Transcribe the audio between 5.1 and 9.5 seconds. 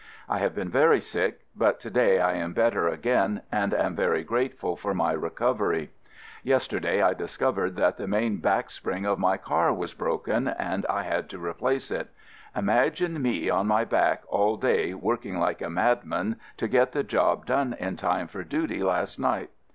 recov ery. Yesterday I discovered that the main backspring of my